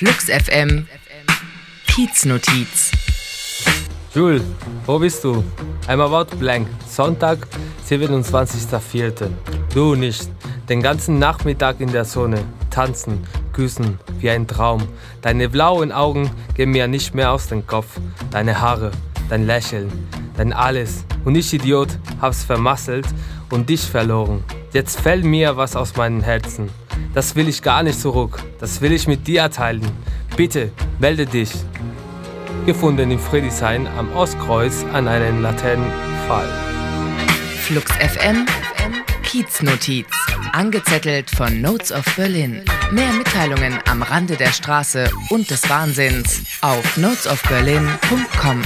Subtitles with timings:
[0.00, 0.86] Flux FM
[1.86, 2.90] Kieznotiz.
[4.14, 4.42] Jules,
[4.86, 5.44] wo bist du?
[5.88, 6.68] I'm about blank.
[6.88, 7.46] Sonntag,
[7.86, 9.28] 27.04.
[9.74, 10.30] Du nicht.
[10.70, 12.42] Den ganzen Nachmittag in der Sonne.
[12.70, 14.88] Tanzen, küssen, wie ein Traum.
[15.20, 18.00] Deine blauen Augen gehen mir nicht mehr aus dem Kopf.
[18.30, 18.92] Deine Haare,
[19.28, 19.92] dein Lächeln,
[20.34, 21.04] dein alles.
[21.26, 21.90] Und ich, Idiot,
[22.22, 23.06] hab's vermasselt
[23.50, 24.44] und dich verloren.
[24.72, 26.70] Jetzt fällt mir was aus meinem Herzen.
[27.14, 28.42] Das will ich gar nicht zurück.
[28.58, 29.82] Das will ich mit dir teilen.
[30.36, 31.50] Bitte, melde dich.
[32.66, 36.48] Gefunden in Friedrichshain am Ostkreuz an einem Laternenpfahl.
[37.62, 38.46] Flux FM
[39.30, 40.06] Kieznotiz.
[40.52, 42.64] Angezettelt von Notes of Berlin.
[42.90, 48.62] Mehr Mitteilungen am Rande der Straße und des Wahnsinns auf notesofberlin.com.